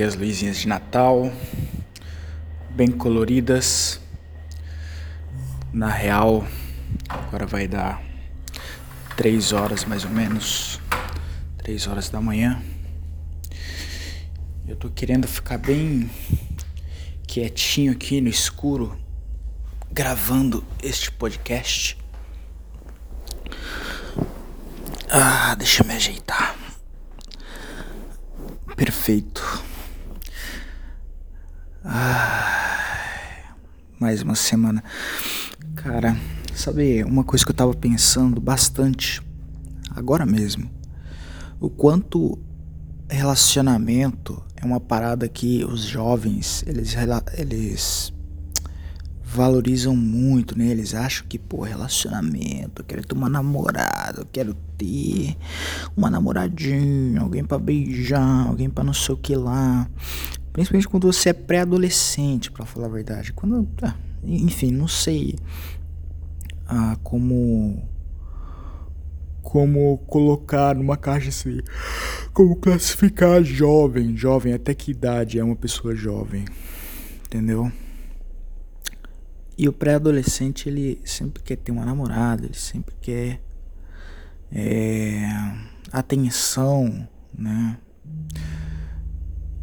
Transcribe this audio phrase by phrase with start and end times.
[0.00, 1.30] aqui as luzinhas de Natal,
[2.70, 4.00] bem coloridas.
[5.72, 6.46] Na real,
[7.06, 8.02] agora vai dar
[9.14, 10.80] três horas mais ou menos,
[11.58, 12.62] três horas da manhã.
[14.66, 16.10] Eu tô querendo ficar bem
[17.26, 18.98] quietinho aqui no escuro,
[19.92, 21.98] gravando este podcast.
[25.10, 26.56] Ah, deixa eu me ajeitar.
[28.74, 29.69] Perfeito.
[31.82, 33.54] Ah,
[33.98, 34.84] mais uma semana.
[35.74, 36.14] Cara,
[36.54, 39.22] sabe uma coisa que eu tava pensando bastante
[39.96, 40.70] agora mesmo?
[41.58, 42.38] O quanto
[43.08, 46.94] relacionamento é uma parada que os jovens, eles,
[47.32, 48.12] eles
[49.24, 50.66] valorizam muito, né?
[50.66, 55.34] Eles acham que, pô, relacionamento, eu quero ter uma namorada, eu quero ter
[55.96, 59.88] uma namoradinha, alguém para beijar, alguém para não sei o que lá.
[60.52, 63.32] Principalmente quando você é pré-adolescente, para falar a verdade.
[63.32, 63.94] Quando, ah,
[64.24, 65.36] enfim, não sei
[66.66, 67.88] ah, como
[69.42, 71.60] como colocar numa caixa assim,
[72.32, 76.44] como classificar jovem, jovem, até que idade é uma pessoa jovem,
[77.26, 77.72] entendeu?
[79.58, 83.42] E o pré-adolescente, ele sempre quer ter uma namorada, ele sempre quer
[84.52, 85.20] é,
[85.92, 87.76] atenção, né?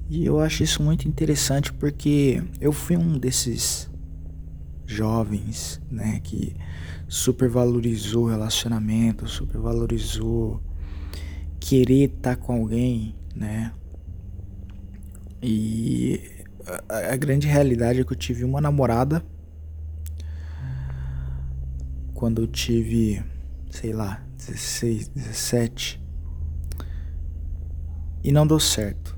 [0.10, 3.90] E eu acho isso muito interessante porque eu fui um desses
[4.86, 6.56] jovens, né, que
[7.08, 10.62] supervalorizou relacionamento, supervalorizou
[11.60, 13.74] querer estar tá com alguém, né?
[15.42, 16.22] E
[16.88, 19.24] a, a, grande realidade é que eu tive uma namorada
[22.14, 23.22] quando eu tive,
[23.70, 26.02] sei lá, 16, 17
[28.24, 29.17] e não deu certo.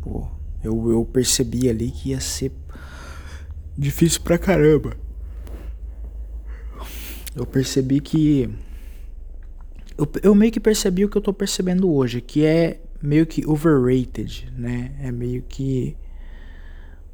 [0.00, 0.30] Tipo,
[0.64, 2.52] eu, eu percebi ali que ia ser
[3.76, 4.96] difícil pra caramba
[7.34, 8.50] eu percebi que.
[9.96, 13.46] Eu, eu meio que percebi o que eu tô percebendo hoje, que é meio que
[13.46, 14.94] overrated, né?
[15.00, 15.96] É meio que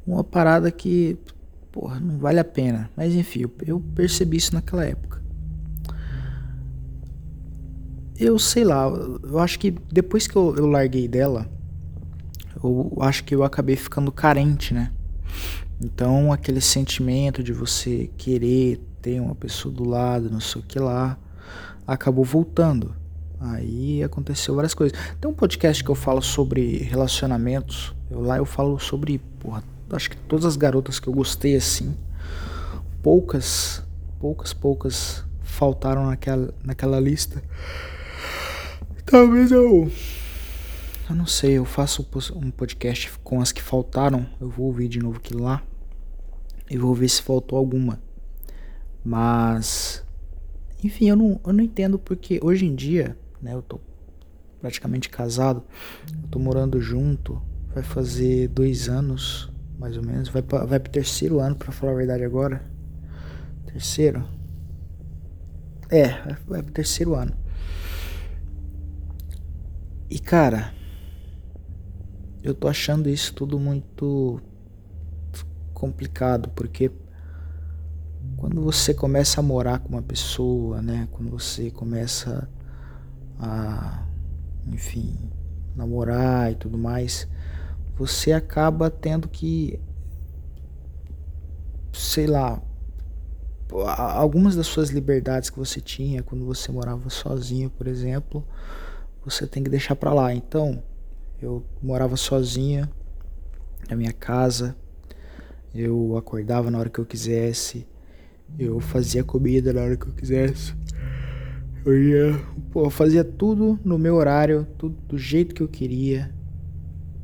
[0.05, 1.17] uma parada que,
[1.71, 2.89] porra, não vale a pena.
[2.95, 5.21] Mas enfim, eu, eu percebi isso naquela época.
[8.19, 11.47] Eu sei lá, eu acho que depois que eu, eu larguei dela,
[12.63, 14.91] eu acho que eu acabei ficando carente, né?
[15.79, 20.79] Então aquele sentimento de você querer ter uma pessoa do lado, não sei o que
[20.79, 21.17] lá,
[21.85, 22.95] acabou voltando.
[23.39, 24.97] Aí aconteceu várias coisas.
[25.21, 27.93] Tem um podcast que eu falo sobre relacionamentos.
[28.09, 31.95] Eu, lá eu falo sobre, porra, acho que todas as garotas que eu gostei assim,
[33.03, 33.83] poucas,
[34.19, 37.43] poucas, poucas faltaram naquela, naquela lista.
[39.05, 39.89] Talvez eu.
[41.09, 44.27] Eu não sei, eu faço um podcast com as que faltaram.
[44.41, 45.63] Eu vou ouvir de novo aquilo lá.
[46.69, 48.01] E vou ver se faltou alguma.
[49.05, 50.03] Mas,
[50.83, 53.79] enfim, eu não, eu não entendo porque hoje em dia, né, eu tô
[54.59, 55.63] praticamente casado,
[56.11, 57.41] eu tô morando junto,
[57.73, 61.93] vai fazer dois anos, mais ou menos, vai, pra, vai pro terceiro ano, para falar
[61.93, 62.65] a verdade agora.
[63.65, 64.27] Terceiro?
[65.89, 67.33] É, vai pro terceiro ano.
[70.09, 70.73] E cara,
[72.49, 74.41] eu tô achando isso tudo muito
[75.73, 76.91] complicado, porque
[78.35, 81.07] quando você começa a morar com uma pessoa, né?
[81.11, 82.49] Quando você começa
[83.39, 84.05] a,
[84.67, 85.15] enfim,
[85.75, 87.27] namorar e tudo mais,
[87.95, 89.79] você acaba tendo que,
[91.93, 92.61] sei lá,
[93.97, 98.45] algumas das suas liberdades que você tinha quando você morava sozinho, por exemplo,
[99.23, 100.33] você tem que deixar para lá.
[100.33, 100.81] Então,
[101.41, 102.89] eu morava sozinha
[103.89, 104.75] na minha casa,
[105.73, 107.87] eu acordava na hora que eu quisesse,
[108.57, 110.73] eu fazia comida na hora que eu quisesse.
[111.85, 112.41] Eu ia,
[112.71, 116.33] pô, eu fazia tudo no meu horário, tudo do jeito que eu queria.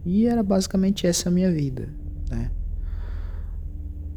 [0.06, 1.90] E era basicamente essa a minha vida,
[2.30, 2.52] né?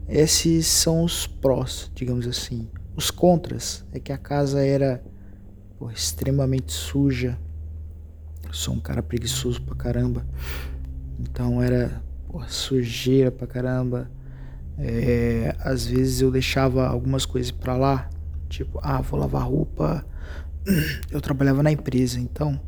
[0.09, 2.69] Esses são os prós, digamos assim.
[2.95, 5.03] Os contras é que a casa era
[5.79, 7.39] pô, extremamente suja.
[8.51, 10.27] Sou um cara preguiçoso pra caramba.
[11.19, 12.03] Então era
[12.49, 14.11] sujeira pra caramba.
[14.79, 18.11] É, às vezes eu deixava algumas coisas para lá,
[18.49, 20.05] tipo, ah, vou lavar roupa.
[21.11, 22.61] Eu trabalhava na empresa, então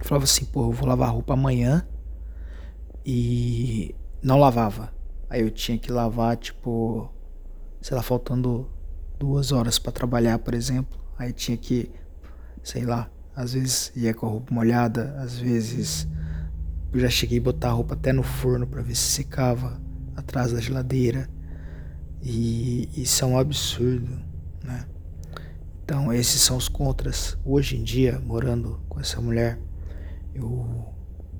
[0.00, 1.86] eu falava assim, pô, eu vou lavar roupa amanhã
[3.04, 4.90] e não lavava.
[5.28, 7.12] Aí eu tinha que lavar, tipo,
[7.82, 8.66] sei lá, faltando
[9.18, 10.98] duas horas para trabalhar, por exemplo.
[11.18, 11.90] Aí tinha que,
[12.62, 13.10] sei lá,
[13.40, 16.06] às vezes ia com a roupa molhada, às vezes
[16.92, 19.80] eu já cheguei a botar a roupa até no forno para ver se secava
[20.14, 21.28] atrás da geladeira.
[22.22, 24.20] E isso é um absurdo,
[24.62, 24.84] né?
[25.82, 27.38] Então, esses são os contras.
[27.44, 29.58] Hoje em dia, morando com essa mulher,
[30.34, 30.92] eu,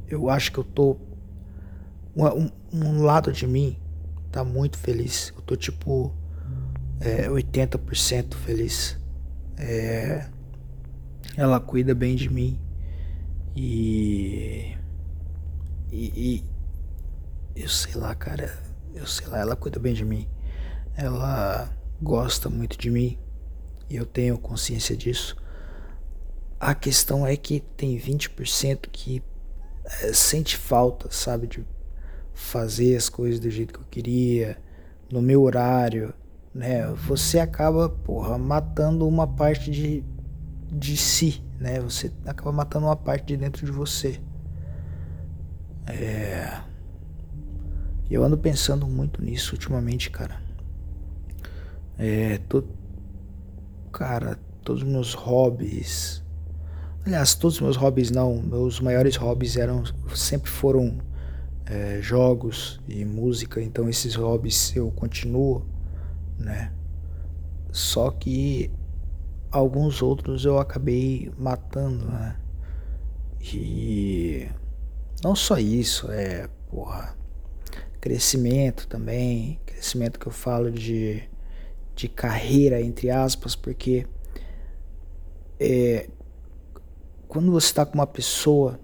[0.08, 0.96] eu acho que eu tô.
[2.16, 3.76] Um, um lado de mim
[4.32, 5.32] tá muito feliz.
[5.36, 6.14] Eu tô tipo
[7.00, 8.98] é, 80% feliz.
[9.58, 10.26] É,
[11.36, 12.60] ela cuida bem de mim.
[13.56, 14.76] E,
[15.90, 16.44] e, e.
[17.54, 18.58] Eu sei lá, cara.
[18.94, 20.28] Eu sei lá, ela cuida bem de mim.
[20.96, 23.18] Ela gosta muito de mim.
[23.88, 25.36] E eu tenho consciência disso.
[26.58, 29.22] A questão é que tem 20% que
[29.84, 31.46] é, sente falta, sabe?
[31.46, 31.64] De
[32.34, 34.58] fazer as coisas do jeito que eu queria,
[35.10, 36.14] no meu horário,
[36.54, 36.86] né?
[37.06, 40.04] Você acaba, porra, matando uma parte de,
[40.70, 41.80] de si, né?
[41.80, 44.20] Você acaba matando uma parte de dentro de você.
[45.86, 46.60] É.
[48.10, 50.40] Eu ando pensando muito nisso ultimamente, cara.
[51.98, 52.64] É, tô,
[53.92, 56.22] cara, todos os meus hobbies.
[57.04, 58.40] Aliás, todos os meus hobbies não.
[58.42, 59.84] Meus maiores hobbies eram
[60.14, 60.98] sempre foram
[61.66, 63.60] é, jogos e música.
[63.62, 65.64] Então esses hobbies eu continuo,
[66.38, 66.72] né?
[67.72, 68.70] Só que
[69.50, 72.36] alguns outros eu acabei matando, né?
[73.40, 74.48] E
[75.22, 77.16] não só isso, é, porra,
[78.00, 81.28] crescimento também, crescimento que eu falo de
[82.00, 84.06] de carreira, entre aspas, porque
[85.58, 86.08] é,
[87.28, 88.80] quando você está com uma pessoa,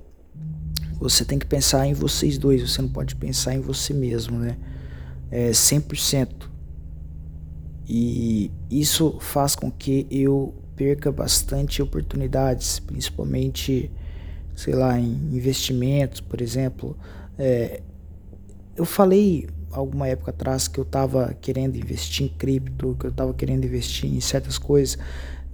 [0.98, 4.58] você tem que pensar em vocês dois, você não pode pensar em você mesmo, né?
[5.30, 6.55] É 100%.
[7.88, 13.90] E isso faz com que eu perca bastante oportunidades, principalmente,
[14.54, 16.96] sei lá, em investimentos, por exemplo.
[17.38, 17.80] É,
[18.76, 23.32] eu falei alguma época atrás que eu estava querendo investir em cripto, que eu estava
[23.34, 24.98] querendo investir em certas coisas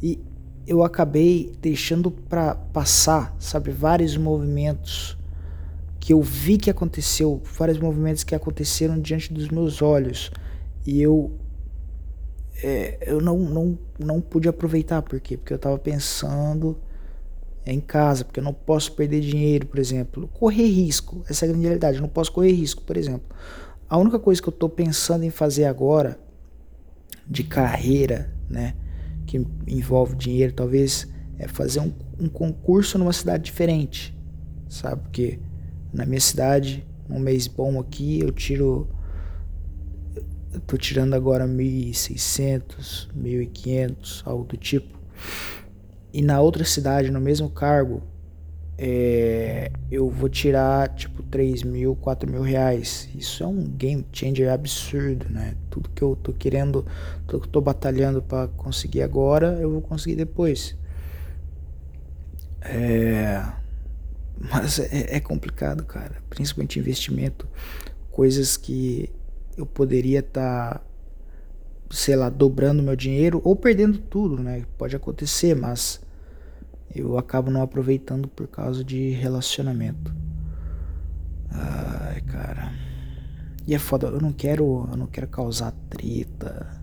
[0.02, 0.19] e
[0.67, 5.17] eu acabei deixando para passar, sabe, vários movimentos
[5.99, 10.31] que eu vi que aconteceu, vários movimentos que aconteceram diante dos meus olhos
[10.87, 11.32] e eu
[12.62, 15.37] é, eu não, não, não pude aproveitar, por quê?
[15.37, 16.79] Porque eu estava pensando
[17.64, 20.29] em casa, porque eu não posso perder dinheiro, por exemplo.
[20.29, 23.26] Correr risco, essa é a grande realidade, eu não posso correr risco, por exemplo.
[23.88, 26.19] A única coisa que eu estou pensando em fazer agora,
[27.26, 28.75] de carreira, né,
[29.26, 34.17] que envolve dinheiro, talvez, é fazer um, um concurso numa cidade diferente,
[34.69, 35.03] sabe?
[35.03, 35.38] Porque
[35.93, 38.88] na minha cidade, um mês bom aqui, eu tiro.
[40.66, 44.99] Tô tirando agora 1.600, 1.500, algo do tipo.
[46.12, 48.02] E na outra cidade, no mesmo cargo,
[48.76, 53.09] é, eu vou tirar tipo 3 mil, 4 mil reais.
[53.14, 55.54] Isso é um game changer absurdo, né?
[55.71, 56.85] Tudo que eu tô querendo,
[57.26, 60.76] tudo que eu tô batalhando para conseguir agora, eu vou conseguir depois.
[62.61, 63.42] É,
[64.38, 66.16] mas é, é complicado, cara.
[66.28, 67.49] Principalmente investimento,
[68.11, 69.11] coisas que
[69.56, 70.80] eu poderia estar, tá,
[71.90, 74.64] sei lá, dobrando meu dinheiro ou perdendo tudo, né?
[74.78, 76.00] Pode acontecer, mas
[76.94, 80.14] eu acabo não aproveitando por causa de relacionamento.
[81.50, 82.73] Ai, cara.
[83.66, 86.82] E é foda, eu não quero, eu não quero causar treta.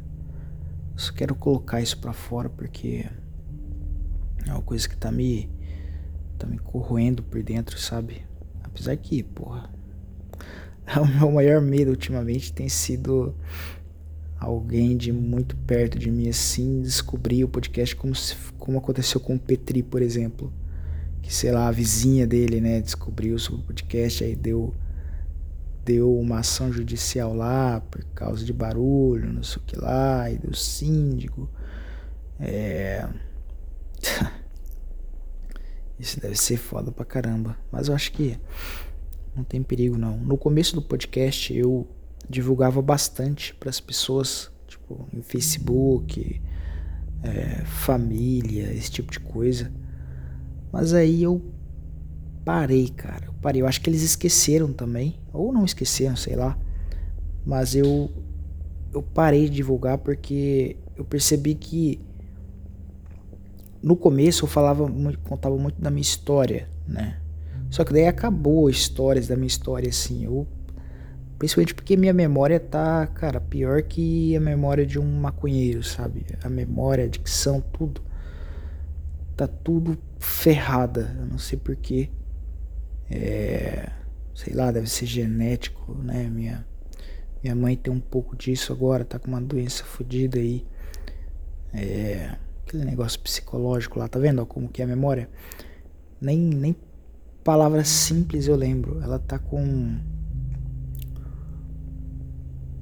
[0.94, 3.06] Eu só quero colocar isso pra fora porque
[4.48, 5.50] é uma coisa que tá me
[6.38, 8.26] tá me corroendo por dentro, sabe?
[8.64, 9.70] Apesar que, porra,
[10.98, 13.36] o meu maior medo ultimamente tem sido
[14.40, 19.36] alguém de muito perto de mim assim descobrir o podcast como, se, como aconteceu com
[19.36, 20.52] o Petri, por exemplo.
[21.22, 24.74] Que sei lá, a vizinha dele, né, descobriu sobre o podcast, aí deu
[25.86, 30.38] deu uma ação judicial lá por causa de barulho, não sei o que lá, e
[30.38, 31.50] deu síndico.
[32.40, 33.08] É.
[36.00, 37.58] Isso deve ser foda pra caramba.
[37.72, 38.40] Mas eu acho que
[39.40, 40.18] não tem perigo não.
[40.18, 41.88] No começo do podcast eu
[42.30, 46.42] divulgava bastante para as pessoas, tipo, em Facebook,
[47.24, 49.72] é, família, esse tipo de coisa.
[50.72, 51.42] Mas aí eu
[52.44, 53.26] parei, cara.
[53.28, 53.62] Eu parei.
[53.62, 56.58] Eu acho que eles esqueceram também, ou não esqueceram, sei lá.
[57.46, 58.12] Mas eu
[58.94, 62.02] eu parei de divulgar porque eu percebi que
[63.82, 64.92] no começo eu falava
[65.24, 67.20] contava muito da minha história, né?
[67.70, 70.26] Só que daí acabou histórias da minha história assim.
[70.26, 70.48] Eu
[71.40, 76.26] Principalmente porque minha memória tá, cara, pior que a memória de um maconheiro, sabe?
[76.44, 78.02] A memória, a dicção, tudo.
[79.38, 81.16] Tá tudo ferrada.
[81.18, 82.10] Eu não sei porquê.
[83.10, 83.90] É.
[84.36, 86.30] Sei lá, deve ser genético, né?
[86.30, 86.68] Minha,
[87.42, 90.66] minha mãe tem um pouco disso agora, tá com uma doença fodida aí.
[91.74, 92.36] É.
[92.68, 95.30] Aquele negócio psicológico lá, tá vendo ó, como que é a memória?
[96.20, 96.76] Nem, nem
[97.50, 99.02] palavras simples eu lembro.
[99.02, 99.98] Ela tá com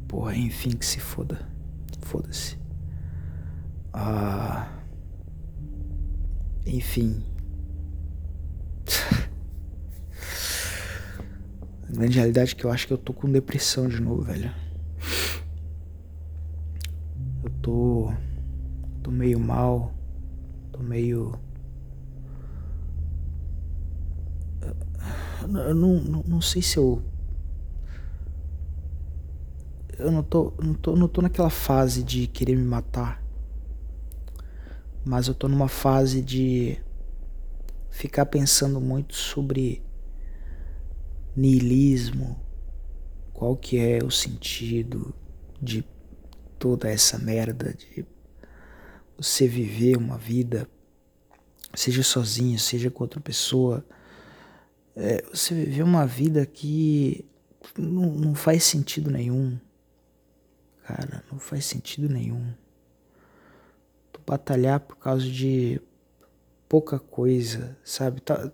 [0.09, 1.39] Porra, enfim, que se foda.
[2.01, 2.57] Foda-se.
[3.93, 4.67] Ah.
[6.65, 7.23] Enfim.
[11.87, 14.51] A grande realidade é que eu acho que eu tô com depressão de novo, velho.
[17.41, 18.11] Eu tô.
[19.01, 19.93] tô meio mal.
[20.73, 21.39] Tô meio.
[25.41, 27.01] Eu não, não, não sei se eu
[29.97, 33.23] eu não tô, não tô, não tô naquela fase de querer me matar.
[35.03, 36.79] Mas eu tô numa fase de
[37.89, 39.81] ficar pensando muito sobre
[41.35, 42.39] niilismo,
[43.33, 45.13] qual que é o sentido
[45.61, 45.83] de
[46.59, 48.05] toda essa merda de
[49.17, 50.69] você viver uma vida,
[51.73, 53.83] seja sozinho, seja com outra pessoa,
[54.97, 57.23] é, você viver uma vida que
[57.77, 59.59] não, não faz sentido nenhum.
[60.83, 62.51] Cara, não faz sentido nenhum.
[64.11, 65.79] Tu batalhar por causa de
[66.67, 68.21] pouca coisa, sabe?
[68.21, 68.51] Tá...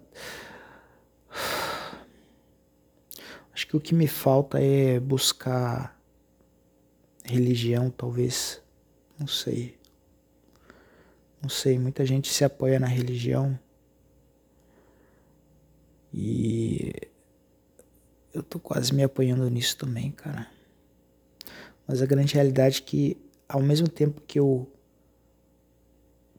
[3.53, 5.97] Acho que o que me falta é buscar
[7.23, 8.61] religião, talvez.
[9.17, 9.79] Não sei.
[11.41, 13.57] Não sei, muita gente se apoia na religião.
[16.13, 16.93] E
[18.33, 20.47] eu tô quase me apoiando nisso também, cara.
[21.87, 23.17] Mas a grande realidade é que,
[23.47, 24.71] ao mesmo tempo que eu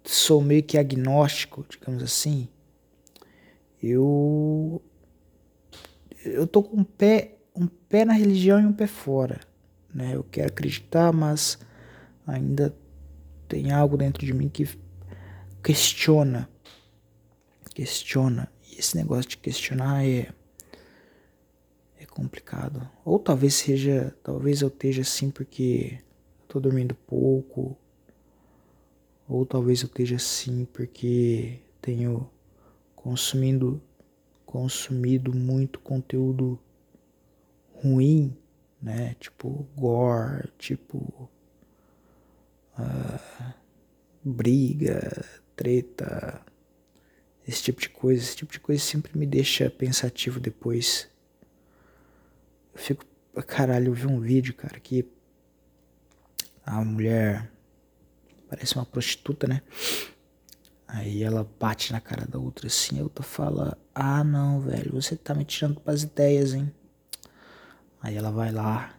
[0.05, 2.49] sou meio que agnóstico, digamos assim,
[3.83, 4.83] eu
[6.25, 9.41] eu tô com um pé um pé na religião e um pé fora,
[9.93, 10.15] né?
[10.15, 11.59] Eu quero acreditar, mas
[12.27, 12.75] ainda
[13.47, 14.69] tem algo dentro de mim que
[15.63, 16.49] questiona,
[17.75, 18.51] questiona.
[18.77, 20.33] Esse negócio de questionar é
[22.15, 22.89] complicado.
[23.05, 25.99] Ou talvez seja, talvez eu esteja assim porque
[26.47, 27.77] tô dormindo pouco.
[29.29, 32.31] Ou talvez eu esteja assim porque tenho
[32.95, 33.83] consumindo
[34.47, 36.59] consumido muito conteúdo
[37.83, 38.37] ruim,
[38.81, 39.17] né?
[39.19, 41.29] Tipo gore, tipo
[42.79, 43.55] uh,
[44.23, 45.25] briga,
[45.57, 46.41] treta,
[47.47, 48.23] esse tipo de coisa.
[48.23, 51.09] Esse tipo de coisa sempre me deixa pensativo depois.
[52.75, 53.05] Eu fico.
[53.47, 55.05] Caralho, eu vi um vídeo, cara, que
[56.65, 57.51] a mulher
[58.49, 59.61] parece uma prostituta, né?
[60.87, 65.17] Aí ela bate na cara da outra assim, a outra fala: Ah, não, velho, você
[65.17, 66.73] tá me tirando pras ideias, hein?
[68.01, 68.95] Aí ela vai lá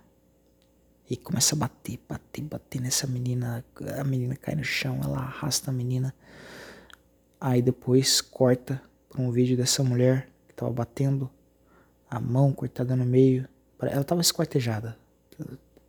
[1.09, 3.63] e começa a bater, bater, bater nessa menina.
[3.97, 6.13] A menina cai no chão, ela arrasta a menina.
[7.39, 11.29] Aí depois corta pra um vídeo dessa mulher que tava batendo,
[12.09, 13.47] a mão cortada no meio.
[13.81, 14.97] Ela estava esquartejada.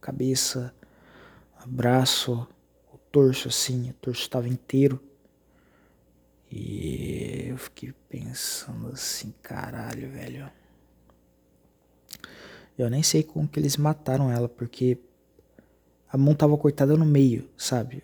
[0.00, 0.74] Cabeça,
[1.66, 2.46] braço,
[2.92, 5.02] o torso assim, o torso estava inteiro.
[6.50, 10.50] E eu fiquei pensando assim, caralho, velho.
[12.78, 14.98] Eu nem sei como que eles mataram ela, porque
[16.08, 18.02] a mão tava cortada no meio, sabe?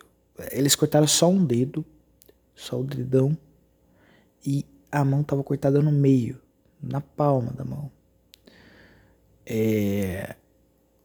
[0.50, 1.84] Eles cortaram só um dedo,
[2.62, 3.36] só o dedão,
[4.44, 6.40] e a mão tava cortada no meio,
[6.80, 7.90] na palma da mão.
[9.44, 10.36] É,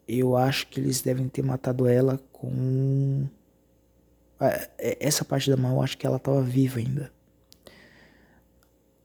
[0.08, 3.28] eu acho que eles devem ter matado ela com.
[4.40, 7.12] É, essa parte da mão eu acho que ela estava viva ainda.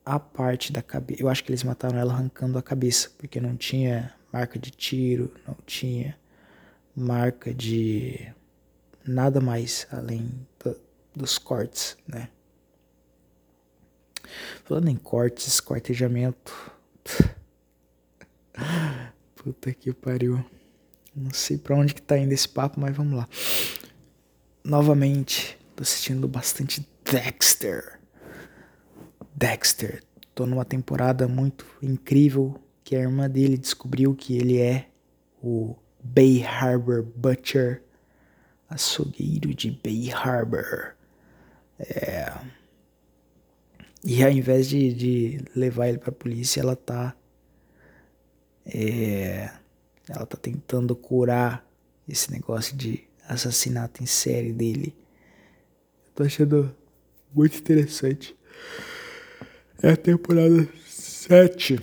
[0.04, 1.22] A parte da cabeça.
[1.22, 5.32] Eu acho que eles mataram ela arrancando a cabeça, porque não tinha marca de tiro,
[5.46, 6.18] não tinha
[6.94, 8.32] marca de
[9.04, 10.76] nada mais além do,
[11.14, 12.28] dos cortes, né?
[14.64, 16.72] Falando em cortes, esquartejamento.
[19.36, 20.44] Puta que pariu.
[21.14, 23.28] Não sei pra onde que tá indo esse papo, mas vamos lá.
[24.64, 27.98] Novamente, tô assistindo bastante Dexter.
[29.34, 30.02] Dexter.
[30.34, 34.88] Tô numa temporada muito incrível que a irmã dele descobriu que ele é
[35.42, 37.82] o Bay Harbor Butcher,
[38.68, 40.94] açougueiro de Bay Harbor.
[41.78, 42.32] É...
[44.04, 47.14] E ao invés de, de levar ele pra polícia, ela tá
[48.66, 49.50] é,
[50.08, 51.66] Ela tá tentando curar
[52.08, 54.94] esse negócio de assassinato em série dele.
[56.06, 56.74] Eu tô achando
[57.32, 58.36] muito interessante.
[59.82, 61.80] É a temporada 7.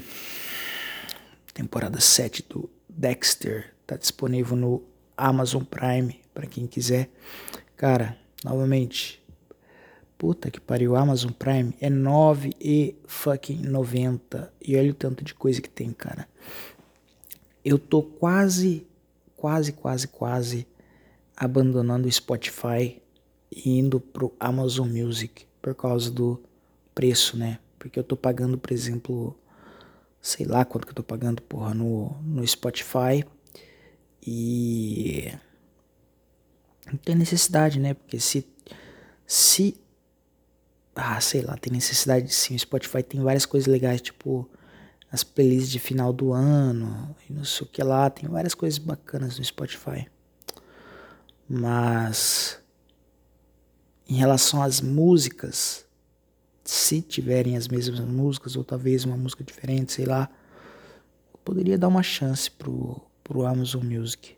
[1.53, 3.73] Temporada 7 do Dexter.
[3.85, 4.83] Tá disponível no
[5.17, 7.09] Amazon Prime para quem quiser.
[7.75, 9.21] Cara, novamente,
[10.19, 14.51] puta que pariu, Amazon Prime é 9 e fucking 90.
[14.61, 16.27] E olha o tanto de coisa que tem, cara.
[17.63, 18.85] Eu tô quase,
[19.37, 20.67] quase, quase, quase
[21.37, 23.01] abandonando o Spotify
[23.49, 26.37] e indo pro Amazon Music por causa do
[26.93, 27.57] preço, né?
[27.79, 29.33] Porque eu tô pagando, por exemplo,
[30.21, 33.25] sei lá quanto que eu tô pagando, porra, no, no Spotify.
[34.21, 35.31] E
[36.85, 37.93] não tem necessidade, né?
[37.93, 38.45] Porque se
[39.25, 39.79] se
[40.95, 42.55] ah, sei lá, tem necessidade sim.
[42.55, 44.49] O Spotify tem várias coisas legais, tipo
[45.11, 48.77] as playlists de final do ano, e não sei o que lá, tem várias coisas
[48.77, 50.07] bacanas no Spotify.
[51.47, 52.59] Mas
[54.07, 55.85] em relação às músicas,
[56.63, 60.29] se tiverem as mesmas músicas ou talvez uma música diferente, sei lá,
[61.33, 64.35] eu poderia dar uma chance pro, pro Amazon Music.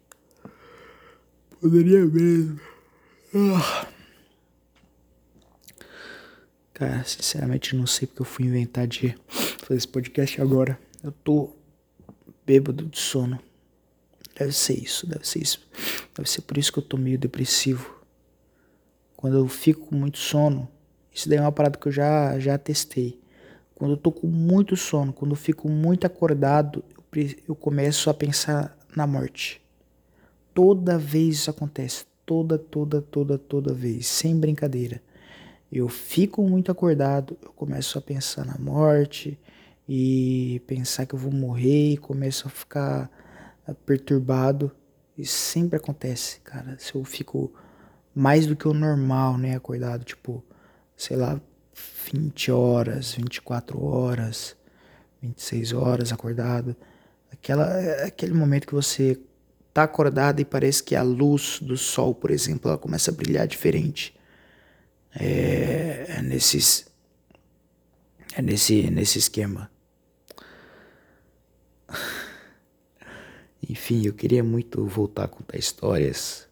[1.60, 2.60] Poderia mesmo.
[3.36, 3.88] Ah.
[6.82, 9.16] Cara, sinceramente não sei porque eu fui inventar de
[9.60, 10.80] fazer esse podcast agora.
[11.04, 11.52] Eu tô
[12.44, 13.40] bêbado de sono.
[14.36, 15.62] Deve ser isso, deve ser isso.
[16.16, 18.02] Deve ser por isso que eu tô meio depressivo.
[19.16, 20.68] Quando eu fico com muito sono,
[21.14, 23.22] isso daí é uma parada que eu já, já testei.
[23.76, 28.14] Quando eu tô com muito sono, quando eu fico muito acordado, eu, eu começo a
[28.16, 29.62] pensar na morte.
[30.52, 32.06] Toda vez isso acontece.
[32.26, 34.08] Toda, toda, toda, toda vez.
[34.08, 35.00] Sem brincadeira.
[35.72, 39.40] Eu fico muito acordado, eu começo a pensar na morte
[39.88, 43.10] e pensar que eu vou morrer e começo a ficar
[43.66, 44.70] eh, perturbado.
[45.18, 46.76] Isso sempre acontece, cara.
[46.78, 47.54] Se eu fico
[48.14, 50.44] mais do que o normal, né, acordado, tipo,
[50.98, 51.40] sei lá,
[52.12, 54.58] 20 horas, 24 horas,
[55.22, 56.76] 26 horas acordado.
[57.32, 57.66] Aquela,
[58.06, 59.18] aquele momento que você
[59.74, 63.48] tá acordado e parece que a luz do sol, por exemplo, ela começa a brilhar
[63.48, 64.14] diferente.
[65.14, 66.88] É, é nesses
[68.34, 69.70] é nesse nesse esquema.
[73.70, 76.48] Enfim, eu queria muito voltar a contar histórias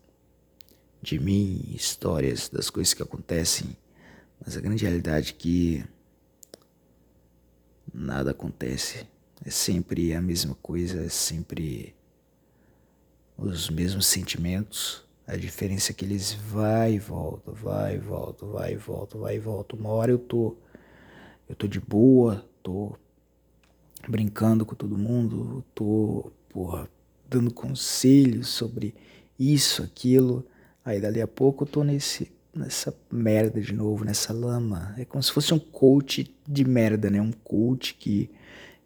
[1.02, 3.76] de mim, histórias das coisas que acontecem,
[4.40, 5.86] mas a grande realidade é que
[7.94, 9.08] nada acontece.
[9.44, 11.96] É sempre a mesma coisa, é sempre
[13.38, 15.04] os mesmos sentimentos.
[15.30, 19.36] A diferença é que eles vai e volta, vai e volta, vai e volta, vai
[19.36, 19.76] e volta.
[19.76, 20.56] Uma hora eu tô
[21.48, 22.96] eu tô de boa, tô
[24.08, 26.90] brincando com todo mundo, tô, porra,
[27.30, 28.96] dando conselhos sobre
[29.38, 30.44] isso, aquilo.
[30.84, 34.96] Aí dali a pouco eu tô nesse nessa merda de novo, nessa lama.
[34.98, 37.22] É como se fosse um coach de merda, né?
[37.22, 38.32] Um coach que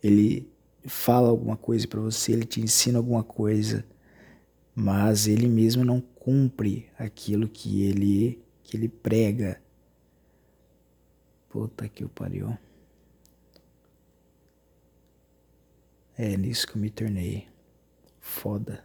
[0.03, 0.45] ele
[0.86, 3.86] fala alguma coisa para você, ele te ensina alguma coisa,
[4.76, 9.62] mas ele mesmo não cumpre aquilo que ele que ele prega.
[11.50, 12.58] Puta que o pariu.
[16.18, 17.48] É nisso que eu me tornei.
[18.20, 18.84] Foda.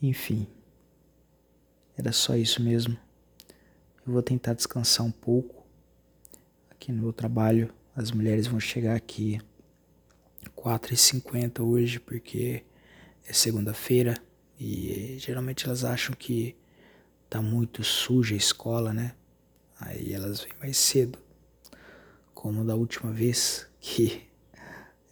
[0.00, 0.46] Enfim.
[1.96, 2.96] Era só isso mesmo.
[4.06, 5.66] Eu vou tentar descansar um pouco.
[6.70, 9.40] Aqui no meu trabalho, as mulheres vão chegar aqui
[10.56, 12.64] 4h50 hoje, porque
[13.26, 14.14] é segunda-feira
[14.58, 16.56] e geralmente elas acham que
[17.30, 19.14] tá muito suja a escola, né?
[19.78, 21.18] Aí elas vêm mais cedo.
[22.34, 24.22] Como da última vez que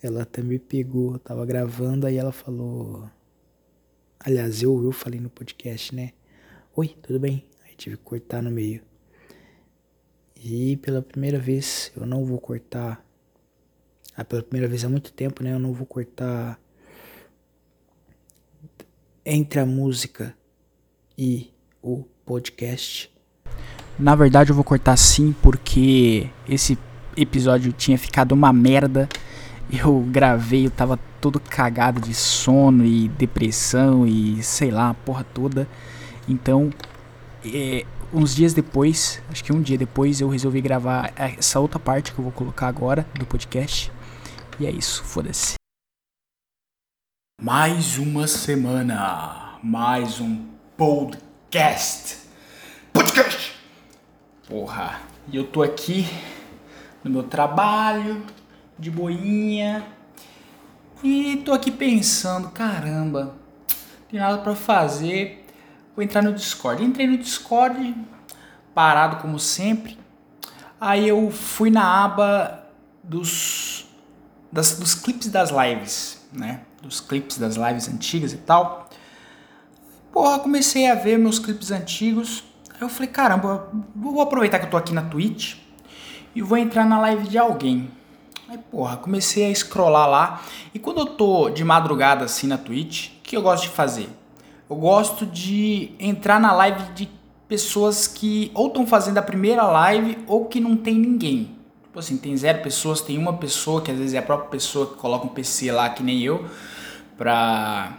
[0.03, 3.09] ela até me pegou, eu tava gravando, aí ela falou.
[4.19, 6.13] Aliás, eu, eu falei no podcast, né?
[6.75, 7.47] Oi, tudo bem?
[7.65, 8.83] Aí tive que cortar no meio.
[10.35, 13.05] E pela primeira vez eu não vou cortar.
[14.17, 15.53] Ah, pela primeira vez há muito tempo, né?
[15.53, 16.61] Eu não vou cortar
[19.27, 20.33] entre a música
[21.19, 21.51] e
[21.83, 23.11] o podcast.
[23.99, 26.79] Na verdade, eu vou cortar sim, porque esse
[27.17, 29.09] episódio tinha ficado uma merda.
[29.73, 35.25] Eu gravei, eu tava todo cagado de sono e depressão e sei lá, a porra
[35.25, 35.69] toda.
[36.29, 36.71] Então,
[37.45, 42.13] é, uns dias depois, acho que um dia depois, eu resolvi gravar essa outra parte
[42.13, 43.91] que eu vou colocar agora do podcast.
[44.61, 45.56] E é isso, foda-se.
[47.43, 52.17] Mais uma semana, mais um podcast.
[52.95, 53.55] Podcast!
[54.49, 56.09] Porra, e eu tô aqui
[57.05, 58.25] no meu trabalho,
[58.79, 59.87] de boinha.
[61.05, 63.37] E tô aqui pensando, caramba,
[64.09, 65.45] tem nada para fazer.
[65.95, 66.83] Vou entrar no Discord.
[66.83, 67.95] Entrei no Discord,
[68.75, 69.99] parado como sempre.
[70.81, 72.67] Aí eu fui na aba
[73.05, 73.87] dos,
[74.51, 76.63] das, dos clipes das lives, né?
[76.83, 78.89] Dos clipes das lives antigas e tal.
[80.13, 82.45] Porra, comecei a ver meus clipes antigos.
[82.75, 85.57] Aí eu falei, caramba, vou aproveitar que eu tô aqui na Twitch
[86.35, 87.91] e vou entrar na live de alguém.
[88.49, 90.43] Aí, porra, comecei a scrollar lá.
[90.73, 94.09] E quando eu tô de madrugada assim na Twitch, o que eu gosto de fazer?
[94.69, 97.09] Eu gosto de entrar na live de
[97.49, 101.56] pessoas que ou estão fazendo a primeira live ou que não tem ninguém.
[101.97, 104.87] Tipo assim, tem zero pessoas, tem uma pessoa que às vezes é a própria pessoa
[104.87, 106.45] que coloca um PC lá que nem eu,
[107.17, 107.97] pra.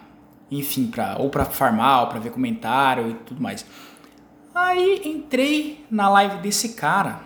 [0.52, 3.66] Enfim, pra, ou pra farmar, ou pra ver comentário e tudo mais.
[4.54, 7.22] Aí entrei na live desse cara.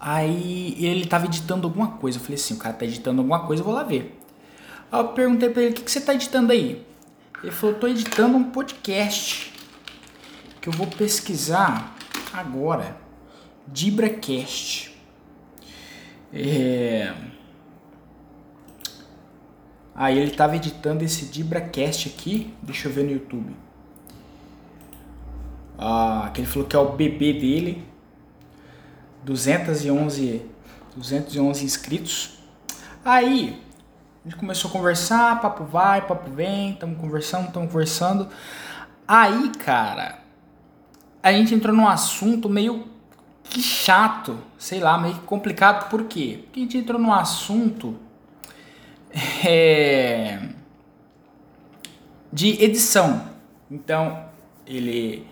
[0.00, 2.16] Aí ele tava editando alguma coisa.
[2.16, 4.18] Eu falei assim, o cara tá editando alguma coisa, eu vou lá ver.
[4.90, 6.86] Aí eu perguntei pra ele, o que, que você tá editando aí?
[7.42, 9.52] Ele falou, tô editando um podcast.
[10.58, 11.94] Que eu vou pesquisar
[12.32, 12.96] agora.
[13.68, 14.95] DibraCast.
[16.36, 17.14] É...
[19.94, 22.54] Aí ele tava editando esse DibraCast aqui.
[22.62, 23.56] Deixa eu ver no YouTube.
[25.78, 27.86] Ah, que ele falou que é o bebê dele
[29.24, 30.42] 211,
[30.94, 32.38] 211 inscritos.
[33.04, 33.62] Aí,
[34.24, 38.28] a gente começou a conversar, papo vai, papo vem, estamos conversando, estamos conversando.
[39.06, 40.18] Aí, cara,
[41.22, 42.86] a gente entrou num assunto meio
[43.50, 45.88] que chato, sei lá, meio complicado.
[45.88, 46.40] Por quê?
[46.44, 47.96] Porque a gente entrou num assunto
[49.44, 50.48] é,
[52.32, 53.28] de edição.
[53.70, 54.24] Então,
[54.66, 55.26] ele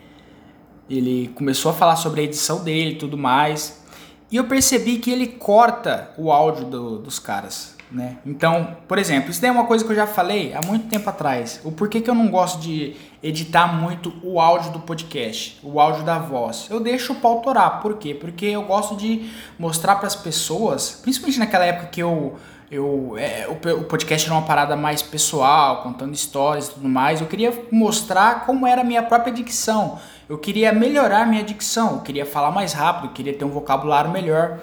[0.88, 3.82] ele começou a falar sobre a edição dele e tudo mais.
[4.30, 8.16] E eu percebi que ele corta o áudio do, dos caras, né?
[8.24, 11.08] Então, por exemplo, isso daí é uma coisa que eu já falei há muito tempo
[11.08, 11.60] atrás.
[11.64, 16.04] O porquê que eu não gosto de editar muito o áudio do podcast, o áudio
[16.04, 16.66] da voz.
[16.70, 17.80] Eu deixo o pau torar.
[17.80, 18.14] Por quê?
[18.14, 22.36] Porque eu gosto de mostrar para as pessoas, principalmente naquela época que eu
[22.70, 27.20] eu, é, o, o, podcast era uma parada mais pessoal, contando histórias e tudo mais.
[27.20, 29.98] Eu queria mostrar como era a minha própria dicção.
[30.28, 34.10] Eu queria melhorar minha dicção, eu queria falar mais rápido, eu queria ter um vocabulário
[34.10, 34.58] melhor.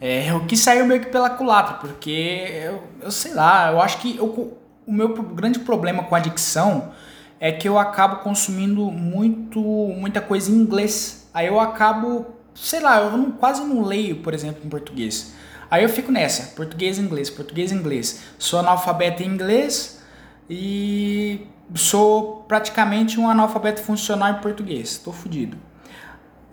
[0.00, 2.10] É, o que saiu meio que pela culatra, porque
[2.64, 6.92] eu, eu sei lá, eu acho que eu, o meu grande problema com a dicção
[7.38, 11.28] é que eu acabo consumindo muito muita coisa em inglês.
[11.34, 15.34] Aí eu acabo, sei lá, eu não, quase não leio, por exemplo, em português.
[15.70, 18.22] Aí eu fico nessa, português inglês, português inglês.
[18.38, 20.02] Sou analfabeto em inglês
[20.48, 24.98] e sou praticamente um analfabeto funcional em português.
[24.98, 25.56] Tô fudido.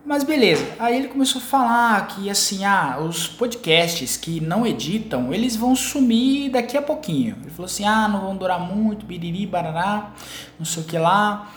[0.07, 0.65] Mas beleza.
[0.79, 5.75] Aí ele começou a falar que assim, ah, os podcasts que não editam, eles vão
[5.75, 7.35] sumir daqui a pouquinho.
[7.41, 10.13] Ele falou assim: "Ah, não vão durar muito, biriri, barará,
[10.57, 11.51] não sei o que lá".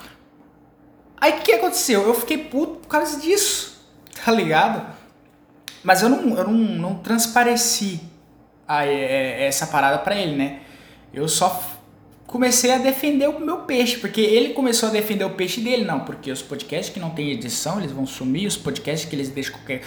[1.15, 2.01] Aí o que, aconteceu?
[2.03, 3.71] Eu fiquei puto por causa disso.
[4.23, 4.85] Tá ligado?
[5.83, 8.01] Mas eu não, eu não, não transpareci
[8.67, 10.59] a, a, essa parada para ele, né?
[11.13, 11.49] Eu só
[12.31, 15.99] comecei a defender o meu peixe, porque ele começou a defender o peixe dele, não,
[15.99, 19.53] porque os podcasts que não tem edição, eles vão sumir, os podcasts que eles deixam
[19.55, 19.81] qualquer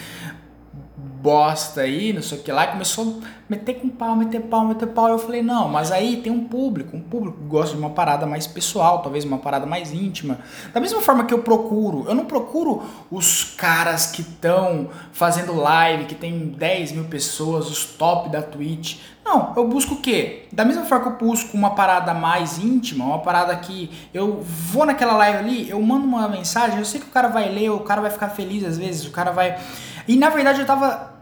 [1.24, 4.88] bosta aí, não sei o que lá, começou a meter com pau, meter pau, meter
[4.88, 5.09] pau.
[5.09, 8.26] Eu falei, não, mas aí tem um público, um público que gosta de uma parada
[8.26, 10.40] mais pessoal, talvez uma parada mais íntima.
[10.74, 16.04] Da mesma forma que eu procuro, eu não procuro os caras que estão fazendo live,
[16.04, 18.98] que tem 10 mil pessoas, os top da Twitch.
[19.24, 20.46] Não, eu busco o quê?
[20.52, 24.84] Da mesma forma que eu busco uma parada mais íntima, uma parada que eu vou
[24.84, 27.80] naquela live ali, eu mando uma mensagem, eu sei que o cara vai ler, o
[27.80, 29.58] cara vai ficar feliz às vezes, o cara vai.
[30.06, 31.14] E na verdade eu tava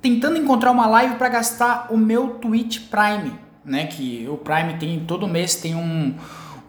[0.00, 3.86] tentando encontrar uma live para gastar o meu Twitch Prime, né?
[3.86, 6.14] Que o Prime tem todo mês tem um,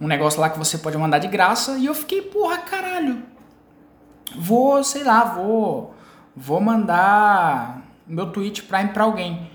[0.02, 3.22] um negócio lá que você pode mandar de graça e eu fiquei, porra, caralho.
[4.36, 5.94] Vou, sei lá, vou
[6.36, 9.53] vou mandar meu Twitch Prime para alguém.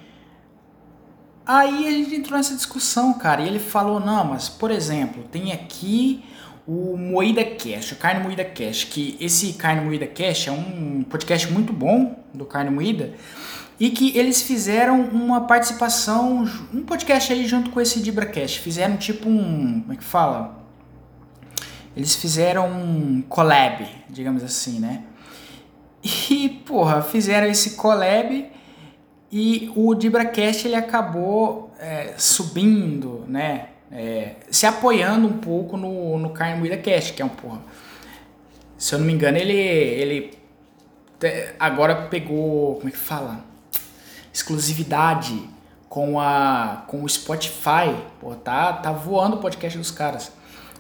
[1.49, 5.51] Aí a gente entrou nessa discussão, cara, e ele falou: "Não, mas por exemplo, tem
[5.51, 6.23] aqui
[6.67, 11.51] o Moída Cash, o Carne Moída Cash, que esse Carne Moída Cash é um podcast
[11.51, 13.15] muito bom do Carne Moída
[13.81, 18.61] e que eles fizeram uma participação, um podcast aí junto com esse DibraCast.
[18.61, 19.81] Fizeram tipo um.
[19.81, 20.59] Como é que fala?
[21.97, 25.05] Eles fizeram um collab, digamos assim, né?
[26.31, 28.51] E, porra, fizeram esse collab
[29.31, 33.69] e o DibraCast ele acabou é, subindo, né?
[33.91, 37.61] É, se apoiando um pouco no, no Carne Moída Cast, que é um porra.
[38.77, 40.39] Se eu não me engano, ele, ele
[41.59, 42.77] agora pegou.
[42.77, 43.49] Como é que fala?
[44.39, 45.49] exclusividade
[45.89, 47.95] com a com o Spotify.
[48.21, 50.33] Pô, tá, tá voando o podcast dos caras.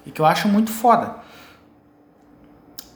[0.07, 1.17] E que eu acho muito foda.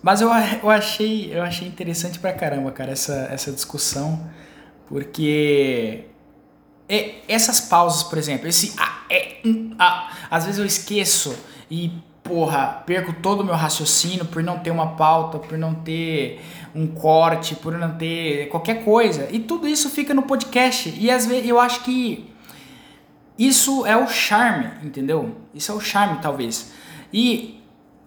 [0.03, 0.29] Mas eu,
[0.63, 4.29] eu, achei, eu achei interessante pra caramba, cara, essa, essa discussão.
[4.87, 6.05] Porque
[7.29, 11.35] essas pausas, por exemplo, esse ah, é, um, ah, às vezes eu esqueço
[11.71, 11.91] e
[12.23, 16.41] porra, perco todo o meu raciocínio por não ter uma pauta, por não ter
[16.75, 19.29] um corte, por não ter qualquer coisa.
[19.31, 20.95] E tudo isso fica no podcast.
[20.97, 22.31] E às vezes eu acho que
[23.39, 25.37] isso é o charme, entendeu?
[25.55, 26.73] Isso é o charme, talvez.
[27.13, 27.61] E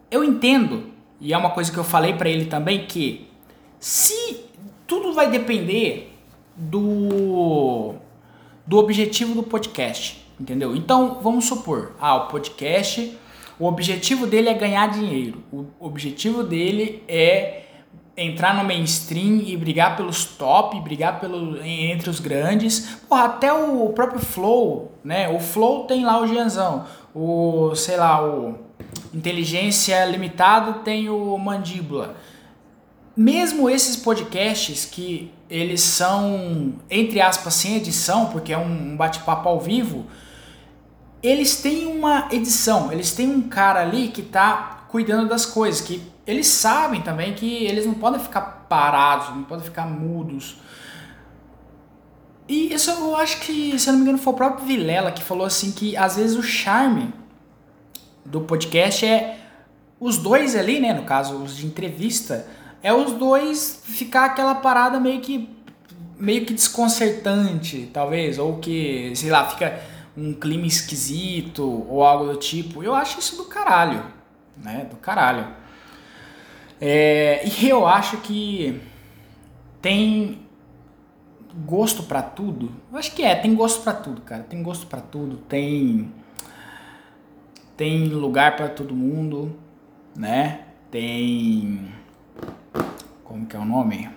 [0.09, 3.27] eu entendo, e é uma coisa que eu falei para ele também, que
[3.79, 4.45] se
[4.87, 6.14] tudo vai depender
[6.55, 7.95] do
[8.67, 10.75] do objetivo do podcast, entendeu?
[10.75, 13.15] Então, vamos supor, ah, o podcast
[13.57, 15.41] o objetivo dele é ganhar dinheiro.
[15.51, 17.63] O objetivo dele é
[18.17, 22.97] entrar no mainstream e brigar pelos top, brigar pelo, entre os grandes.
[23.07, 25.29] Porra, até o próprio Flow, né?
[25.29, 26.85] O Flow tem lá o Gianzão.
[27.13, 28.55] O, sei lá, o
[29.13, 32.15] Inteligência Limitada tem o Mandíbula.
[33.15, 39.59] Mesmo esses podcasts que eles são, entre aspas, sem edição, porque é um bate-papo ao
[39.59, 40.05] vivo,
[41.21, 46.01] eles têm uma edição, eles têm um cara ali que está cuidando das coisas, que
[46.25, 50.57] eles sabem também que eles não podem ficar parados, não podem ficar mudos.
[52.47, 55.23] E isso eu acho que, se eu não me engano, foi o próprio Vilela que
[55.23, 57.13] falou assim que às vezes o charme
[58.23, 59.39] do podcast é
[59.99, 62.47] os dois ali, né, no caso os de entrevista,
[62.85, 65.49] é os dois ficar aquela parada meio que
[66.19, 69.81] meio que desconcertante, talvez, ou que, sei lá, fica
[70.15, 72.83] um clima esquisito ou algo do tipo.
[72.83, 74.05] Eu acho isso do caralho,
[74.55, 74.85] né?
[74.87, 75.47] Do caralho.
[76.79, 78.79] É, e eu acho que
[79.81, 80.45] tem
[81.65, 82.71] gosto para tudo.
[82.91, 84.43] Eu acho que é, tem gosto para tudo, cara.
[84.43, 86.13] Tem gosto para tudo, tem
[87.75, 89.57] tem lugar para todo mundo,
[90.15, 90.65] né?
[90.91, 92.04] Tem
[93.55, 94.09] que é o nome?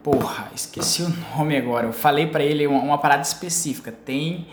[0.00, 1.86] Porra, esqueci o nome agora.
[1.86, 3.90] Eu falei para ele uma, uma, parada específica.
[3.90, 4.46] Tem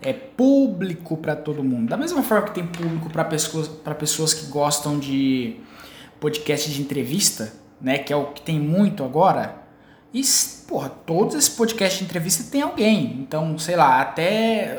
[0.00, 1.90] é público para todo mundo.
[1.90, 5.56] Da mesma forma que tem público para pessoas, para pessoas que gostam de
[6.18, 9.62] podcast de entrevista, né, que é o que tem muito agora.
[10.14, 10.22] E,
[10.66, 13.18] porra, todos esses podcasts de entrevista tem alguém.
[13.20, 14.74] Então, sei lá, até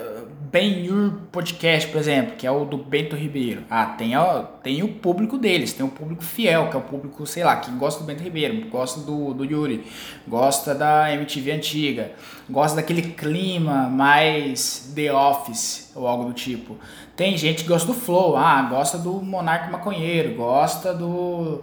[0.51, 3.63] Ben Your Podcast, por exemplo, que é o do Bento Ribeiro.
[3.69, 7.23] Ah, tem, ó, tem o público deles, tem o público fiel, que é o público,
[7.27, 9.85] sei lá, que gosta do Bento Ribeiro, gosta do, do Yuri,
[10.27, 12.11] gosta da MTV antiga,
[12.49, 16.77] gosta daquele clima mais The Office ou algo do tipo.
[17.15, 21.61] Tem gente que gosta do Flow, ah, gosta do Monarca Maconheiro, gosta do,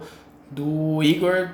[0.49, 1.49] do Igor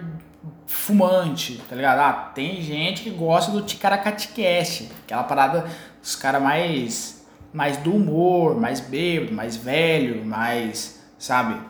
[0.67, 1.99] fumante, tá ligado?
[1.99, 5.65] Ah, tem gente que gosta do Ticaracatecast, aquela parada,
[6.01, 7.22] os caras mais
[7.53, 11.61] mais do humor, mais bêbado, mais velho, mais, sabe?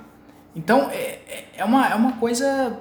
[0.55, 2.79] Então é, é, é uma, é uma coisa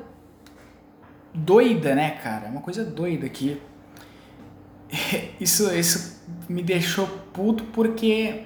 [1.34, 2.46] doida, né, cara?
[2.46, 3.60] É uma coisa doida que
[5.40, 8.44] isso, isso me deixou puto porque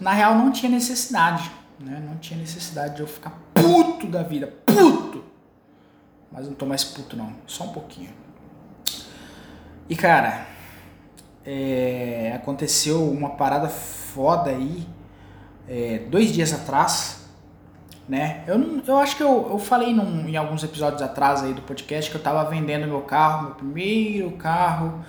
[0.00, 2.02] na real não tinha necessidade, né?
[2.04, 5.22] Não tinha necessidade de eu ficar puto da vida, puto.
[6.30, 8.10] Mas não tô mais puto não, só um pouquinho.
[9.88, 10.46] E cara,
[11.44, 14.86] é, aconteceu uma parada foda aí
[15.68, 17.28] é, dois dias atrás,
[18.08, 18.42] né?
[18.46, 22.10] Eu, eu acho que eu, eu falei num, em alguns episódios atrás aí do podcast
[22.10, 25.04] que eu tava vendendo meu carro, meu primeiro carro,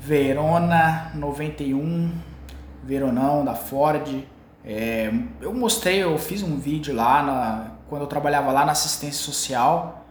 [0.00, 2.12] Verona 91,
[2.82, 4.24] Veronão da Ford.
[4.64, 9.24] É, eu mostrei, eu fiz um vídeo lá na, quando eu trabalhava lá na assistência
[9.24, 10.04] social.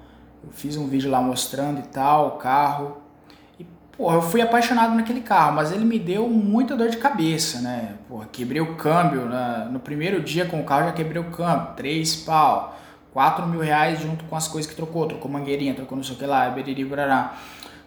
[0.43, 3.02] Eu fiz um vídeo lá mostrando e tal, o carro.
[3.95, 7.93] Porra, eu fui apaixonado naquele carro, mas ele me deu muita dor de cabeça, né?
[8.07, 9.25] Porra, quebrei o câmbio.
[9.25, 11.75] Na, no primeiro dia com o carro já quebrei o câmbio.
[11.75, 12.75] Três pau.
[13.11, 15.07] Quatro mil reais junto com as coisas que trocou.
[15.07, 17.35] Trocou mangueirinha, trocou não sei o que lá, beriri, brará.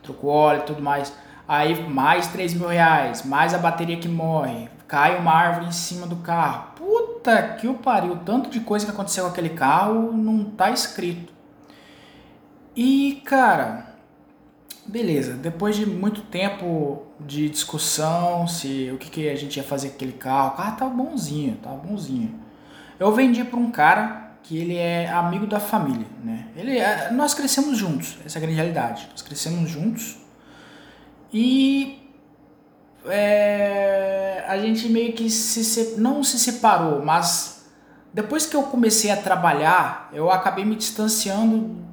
[0.01, 1.13] Trocou óleo e tudo mais.
[1.49, 4.69] Aí mais três mil reais, mais a bateria que morre.
[4.87, 6.69] Cai uma árvore em cima do carro.
[6.77, 8.17] Puta que o pariu.
[8.25, 11.35] Tanto de coisa que aconteceu com aquele carro não tá escrito.
[12.77, 13.96] E, cara,
[14.89, 19.89] Beleza, depois de muito tempo de discussão se o que, que a gente ia fazer
[19.89, 22.39] com aquele carro, o carro tava bonzinho, tava bonzinho.
[22.99, 26.47] Eu vendi para um cara que ele é amigo da família, né?
[26.55, 29.09] Ele, é, nós crescemos juntos, essa é a grande realidade.
[29.11, 30.19] Nós crescemos juntos
[31.33, 32.09] e
[33.07, 37.67] é, a gente meio que se, não se separou, mas
[38.15, 41.86] depois que eu comecei a trabalhar, eu acabei me distanciando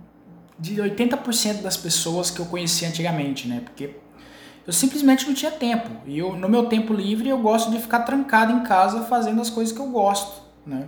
[0.58, 3.62] de 80% das pessoas que eu conhecia antigamente, né?
[3.64, 3.96] Porque
[4.66, 5.90] Eu simplesmente não tinha tempo.
[6.06, 9.50] E eu, no meu tempo livre eu gosto de ficar trancado em casa fazendo as
[9.50, 10.88] coisas que eu gosto, né?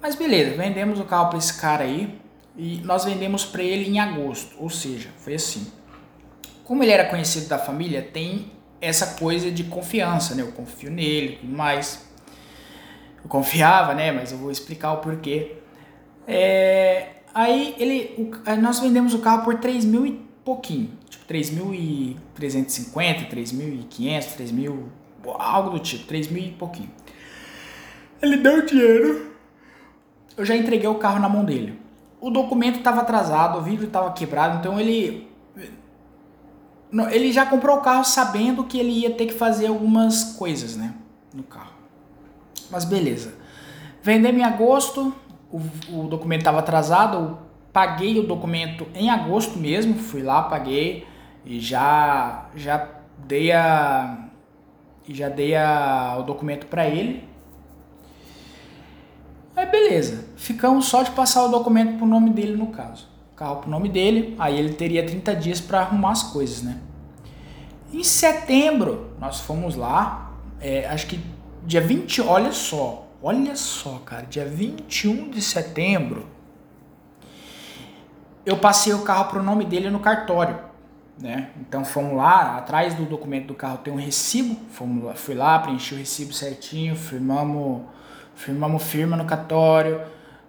[0.00, 2.20] Mas beleza, vendemos o carro para esse cara aí
[2.56, 4.54] e nós vendemos para ele em agosto.
[4.58, 5.66] Ou seja, foi assim.
[6.64, 10.42] Como ele era conhecido da família, tem essa coisa de confiança, né?
[10.42, 12.06] Eu confio nele mais.
[13.22, 14.12] Eu confiava, né?
[14.12, 15.56] Mas eu vou explicar o porquê.
[16.26, 20.12] É, aí ele, o, nós vendemos o carro por 3 mil e
[20.44, 20.90] pouquinho.
[21.10, 24.84] Tipo, 3.350, 3.500, 3.000,
[25.38, 26.90] algo do tipo, 3 mil e pouquinho.
[28.22, 29.32] Ele deu o dinheiro.
[30.36, 31.78] Eu já entreguei o carro na mão dele.
[32.20, 35.26] O documento estava atrasado, o vidro estava quebrado, então ele
[37.12, 40.94] ele já comprou o carro sabendo que ele ia ter que fazer algumas coisas, né,
[41.34, 41.74] no carro.
[42.70, 43.34] Mas beleza.
[44.02, 45.12] Vendemos em agosto,
[45.50, 45.60] o,
[46.00, 47.38] o documento estava atrasado, eu
[47.72, 51.06] paguei o documento em agosto mesmo, fui lá, paguei
[51.44, 54.28] e já já dei a
[55.08, 57.28] já dei a, o documento para ele.
[59.54, 63.08] Aí beleza, ficamos só de passar o documento pro nome dele no caso.
[63.34, 66.78] Carro pro nome dele, aí ele teria 30 dias para arrumar as coisas, né?
[67.92, 71.20] Em setembro, nós fomos lá, é, acho que
[71.64, 76.26] dia 20, olha só, olha só, cara, dia 21 de setembro,
[78.44, 80.58] eu passei o carro pro nome dele no cartório,
[81.18, 81.50] né?
[81.60, 85.58] Então fomos lá, atrás do documento do carro tem um recibo, fomos lá, fui lá,
[85.58, 87.82] preenchi o recibo certinho, firmamos,
[88.34, 90.00] firmamos firma no cartório,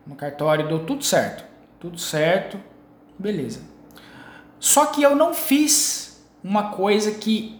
[0.05, 1.43] no cartório deu tudo certo,
[1.79, 2.59] tudo certo,
[3.17, 3.61] beleza.
[4.59, 7.59] Só que eu não fiz uma coisa que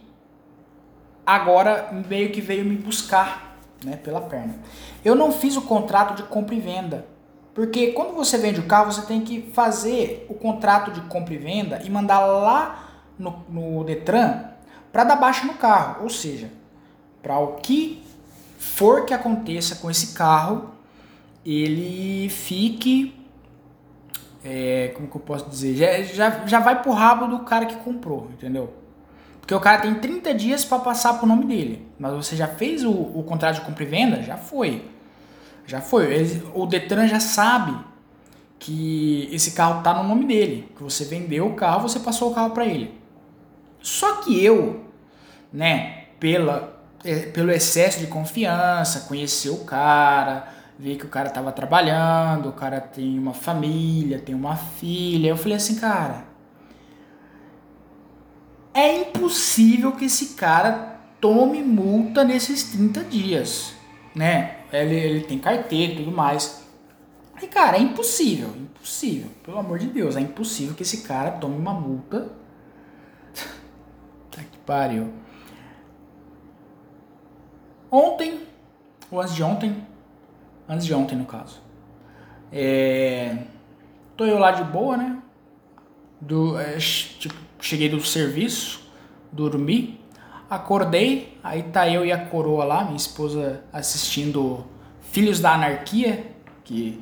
[1.26, 3.47] agora meio que veio me buscar,
[3.84, 4.56] né, pela perna.
[5.04, 7.06] Eu não fiz o contrato de compra e venda,
[7.54, 11.38] porque quando você vende o carro, você tem que fazer o contrato de compra e
[11.38, 12.88] venda e mandar lá
[13.18, 14.44] no, no Detran
[14.92, 16.50] para dar baixa no carro, ou seja,
[17.22, 18.02] para o que
[18.58, 20.70] for que aconteça com esse carro,
[21.44, 23.14] ele fique
[24.44, 25.74] é, como que eu posso dizer?
[25.74, 28.72] Já, já, já vai pro rabo do cara que comprou, entendeu?
[29.48, 31.88] Porque o cara tem 30 dias para passar pro nome dele.
[31.98, 34.22] Mas você já fez o, o contrato de compra e venda?
[34.22, 34.84] Já foi.
[35.66, 36.12] Já foi.
[36.12, 37.74] Ele, o Detran já sabe
[38.58, 40.70] que esse carro tá no nome dele.
[40.76, 42.92] Que você vendeu o carro, você passou o carro para ele.
[43.80, 44.84] Só que eu,
[45.50, 51.50] né, pela, é, pelo excesso de confiança, conhecer o cara ver que o cara tava
[51.52, 55.30] trabalhando, o cara tem uma família, tem uma filha.
[55.30, 56.27] Eu falei assim, cara,
[58.78, 63.74] é impossível que esse cara tome multa nesses 30 dias,
[64.14, 64.58] né?
[64.72, 66.64] Ele, ele tem carteira e tudo mais.
[67.42, 71.56] E cara, é impossível, impossível, pelo amor de Deus, é impossível que esse cara tome
[71.56, 72.30] uma multa.
[74.30, 75.12] tá que pariu.
[77.90, 78.40] Ontem,
[79.10, 79.86] ou antes de ontem,
[80.68, 81.62] Antes de ontem, no caso.
[82.52, 83.38] É,
[84.14, 85.22] tô eu lá de boa, né?
[86.20, 88.80] Do, é, tipo, cheguei do serviço,
[89.32, 90.00] dormi,
[90.48, 94.64] acordei, aí tá eu e a coroa lá, minha esposa assistindo
[95.10, 96.26] Filhos da Anarquia,
[96.64, 97.00] que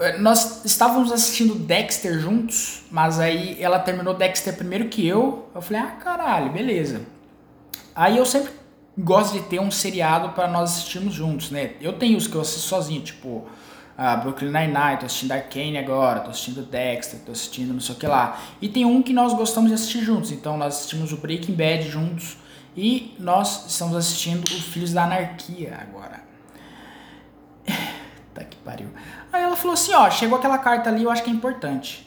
[0.00, 5.48] é, nós estávamos assistindo Dexter juntos, mas aí ela terminou Dexter primeiro que eu.
[5.54, 7.02] Eu falei, ah, caralho, beleza.
[7.94, 8.52] Aí eu sempre
[8.98, 11.74] gosto de ter um seriado para nós assistirmos juntos, né?
[11.80, 13.46] Eu tenho os que eu assisto sozinho, tipo
[13.98, 17.98] uh, Brooklyn Nine-Nine, tô assistindo Arcane agora, tô assistindo Dexter, tô assistindo não sei o
[17.98, 18.38] que lá.
[18.60, 21.88] E tem um que nós gostamos de assistir juntos, então nós assistimos o Breaking Bad
[21.88, 22.36] juntos
[22.76, 26.22] e nós estamos assistindo os Filhos da Anarquia agora.
[28.34, 28.88] tá que pariu.
[29.32, 32.06] Aí ela falou assim, ó, chegou aquela carta ali, eu acho que é importante.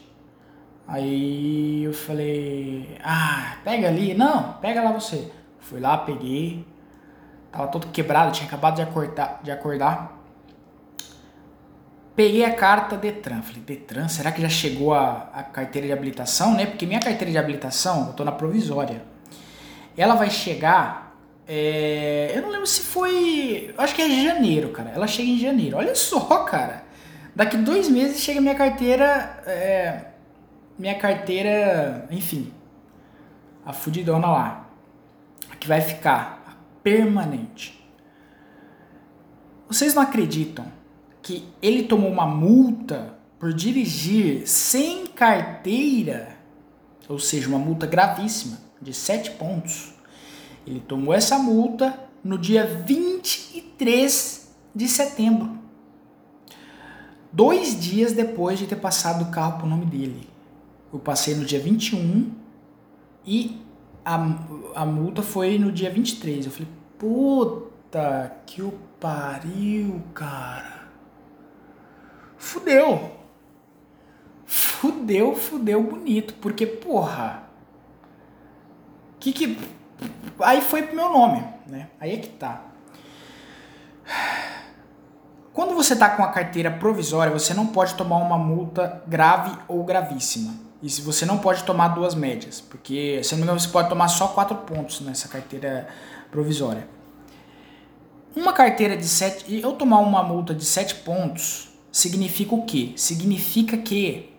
[0.88, 4.14] Aí eu falei, ah, pega ali.
[4.14, 5.30] Não, pega lá você.
[5.59, 6.66] Fui lá, peguei,
[7.51, 9.39] Tava todo quebrado, tinha acabado de acordar.
[9.41, 10.16] De acordar.
[12.18, 13.43] Peguei a carta Detran.
[13.43, 16.65] Falei, Detran, será que já chegou a, a carteira de habilitação, né?
[16.65, 19.03] Porque minha carteira de habilitação, eu tô na provisória.
[19.95, 21.15] Ela vai chegar.
[21.47, 23.72] É, eu não lembro se foi.
[23.78, 24.89] Acho que é janeiro, cara.
[24.95, 25.78] Ela chega em janeiro.
[25.78, 26.86] Olha só, cara.
[27.36, 29.43] Daqui dois meses chega minha carteira.
[29.45, 30.05] É,
[30.76, 32.07] minha carteira.
[32.09, 32.51] Enfim.
[33.63, 34.68] A fudidona lá.
[35.59, 37.80] Que vai ficar permanente.
[39.70, 40.76] Vocês não acreditam
[41.28, 46.38] que ele tomou uma multa por dirigir sem carteira,
[47.09, 49.93] ou seja, uma multa gravíssima de 7 pontos.
[50.65, 55.59] Ele tomou essa multa no dia 23 de setembro.
[57.30, 60.30] Dois dias depois de ter passado o carro para o nome dele.
[60.93, 62.32] Eu passei no dia 21
[63.25, 63.61] E
[64.05, 64.15] a,
[64.75, 66.45] a multa foi no dia 23.
[66.45, 70.76] Eu falei, puta que o pariu, cara.
[72.48, 73.12] Fudeu.
[74.45, 76.34] Fudeu, fudeu bonito.
[76.36, 77.43] Porque, porra.
[79.20, 79.60] Que que.
[80.39, 81.89] Aí foi pro meu nome, né?
[82.00, 82.64] Aí é que tá.
[85.52, 89.84] Quando você está com a carteira provisória, você não pode tomar uma multa grave ou
[89.84, 90.54] gravíssima.
[90.82, 93.89] E se você não pode tomar duas médias, porque se não me engano você pode
[93.89, 95.88] tomar só quatro pontos nessa carteira
[96.32, 96.88] provisória.
[98.34, 101.66] Uma carteira de sete, eu tomar uma multa de sete pontos
[101.98, 102.91] significa o quê?
[102.95, 104.30] Significa que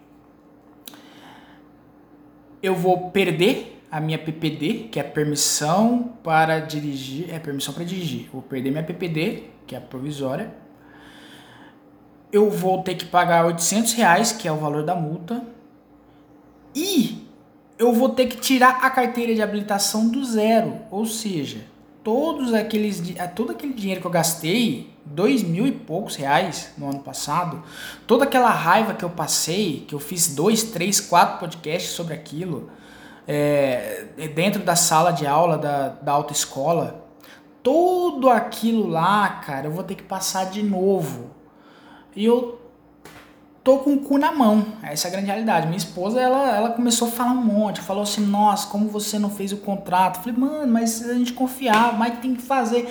[2.63, 8.29] eu vou perder a minha PPD, que é permissão para dirigir, é permissão para dirigir.
[8.33, 10.53] vou perder minha PPD, que é provisória
[12.33, 15.43] eu vou ter que pagar 800 reais, que é o valor da multa,
[16.75, 17.27] e
[17.79, 21.65] eu vou ter que tirar a carteira de habilitação do zero, ou seja,
[22.05, 23.03] todos aqueles,
[23.35, 27.62] todo aquele dinheiro que eu gastei, dois mil e poucos reais no ano passado,
[28.07, 32.70] toda aquela raiva que eu passei, que eu fiz dois, três, quatro podcasts sobre aquilo,
[33.26, 37.07] é, dentro da sala de aula da, da autoescola,
[37.62, 41.30] tudo aquilo lá, cara, eu vou ter que passar de novo
[42.16, 42.59] e eu
[43.62, 44.64] tô com o cu na mão.
[44.82, 45.66] Essa é a grande realidade.
[45.66, 47.82] Minha esposa, ela, ela começou a falar um monte.
[47.82, 50.16] Falou assim, nossa, como você não fez o contrato?
[50.16, 52.88] Eu falei, mano, mas a gente confiava, mas tem que fazer.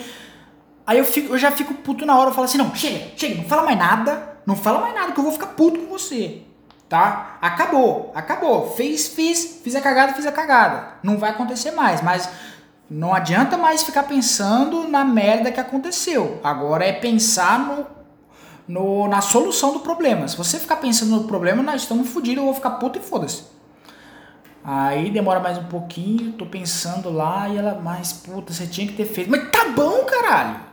[0.88, 2.30] Aí eu, fico, eu já fico puto na hora.
[2.30, 4.38] Eu falo assim, não, chega, chega, não fala mais nada.
[4.46, 6.44] Não fala mais nada que eu vou ficar puto com você.
[6.88, 7.38] Tá?
[7.42, 8.72] Acabou, acabou.
[8.72, 10.94] Fez, fiz, fiz a cagada, fiz a cagada.
[11.04, 12.30] Não vai acontecer mais, mas...
[12.90, 16.40] Não adianta mais ficar pensando na merda que aconteceu.
[16.42, 17.86] Agora é pensar no
[18.68, 20.28] no, na solução do problema.
[20.28, 23.44] Se você ficar pensando no problema, nós estamos fodidos, eu vou ficar puto e foda-se.
[24.64, 28.94] Aí demora mais um pouquinho, tô pensando lá e ela, mas puta, você tinha que
[28.94, 29.32] ter feito.
[29.32, 30.67] Mas tá bom, caralho.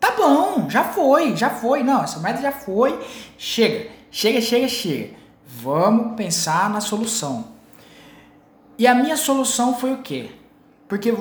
[0.00, 1.82] Tá bom, já foi, já foi.
[1.82, 2.98] Não, essa merda já foi.
[3.38, 5.14] Chega, chega, chega, chega.
[5.46, 7.52] Vamos pensar na solução.
[8.76, 10.30] E a minha solução foi o quê?
[10.88, 11.14] Porque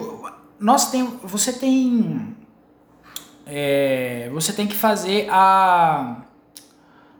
[0.59, 2.35] nós tem, você tem
[3.45, 6.17] é, você tem que fazer a.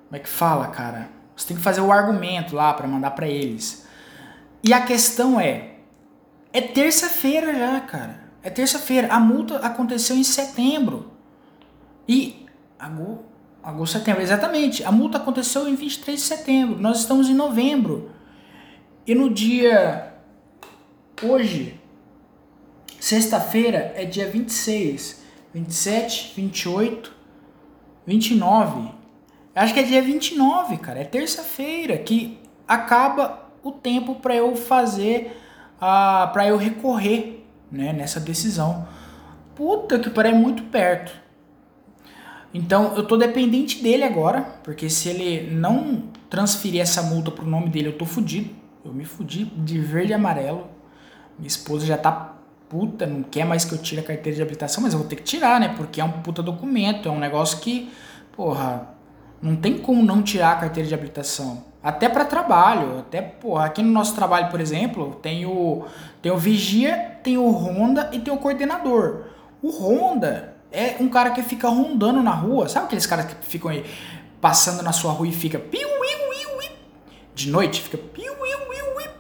[0.08, 1.10] Como é que fala, cara?
[1.36, 3.86] Você tem que fazer o argumento lá para mandar para eles.
[4.64, 5.76] E a questão é:
[6.52, 8.24] é terça-feira já, cara.
[8.42, 9.08] É terça-feira.
[9.12, 11.12] A multa aconteceu em setembro.
[12.08, 12.46] E.
[12.80, 13.24] Agosto,
[13.64, 14.84] agosto, setembro, exatamente.
[14.84, 16.80] A multa aconteceu em 23 de setembro.
[16.80, 18.12] Nós estamos em novembro.
[19.08, 20.14] E no dia.
[21.22, 21.80] Hoje,
[23.00, 25.24] sexta-feira, é dia 26.
[25.54, 27.14] 27, 28,
[28.08, 28.92] 29.
[29.56, 31.00] Acho que é dia 29, cara.
[31.00, 35.40] É terça-feira que acaba o tempo para eu fazer
[35.80, 38.88] a para eu recorrer, né, nessa decisão.
[39.56, 41.23] Puta que pariu, é muito perto.
[42.54, 47.70] Então eu tô dependente dele agora, porque se ele não transferir essa multa pro nome
[47.70, 48.50] dele, eu tô fudido.
[48.86, 50.68] Eu me fudi de verde e amarelo.
[51.38, 52.34] Minha esposa já tá
[52.70, 55.16] puta, não quer mais que eu tire a carteira de habilitação, mas eu vou ter
[55.16, 55.74] que tirar, né?
[55.78, 57.92] Porque é um puta documento, é um negócio que,
[58.36, 58.90] porra,
[59.42, 61.64] não tem como não tirar a carteira de habilitação.
[61.84, 65.86] Até para trabalho, até, porra, aqui no nosso trabalho, por exemplo, tem o,
[66.22, 69.26] tem o vigia, tem o ronda e tem o coordenador.
[69.62, 73.72] O ronda é um cara que fica rondando na rua, sabe aqueles caras que ficam
[73.72, 73.86] aí
[74.42, 76.72] passando na sua rua e fica piu, iu, iu,
[77.34, 79.12] de noite, fica piu, iu, iu, iu.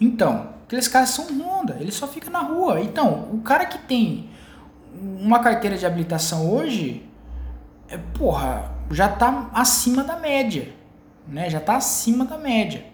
[0.00, 2.80] Então, Aqueles caras são Honda, ele só fica na rua.
[2.80, 4.28] Então, o cara que tem
[4.92, 7.08] uma carteira de habilitação hoje,
[7.88, 10.72] é, porra, já tá acima da média,
[11.28, 11.48] né?
[11.48, 12.84] Já tá acima da média.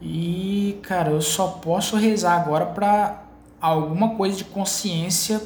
[0.00, 3.22] E, cara, eu só posso rezar agora pra
[3.60, 5.40] alguma coisa de consciência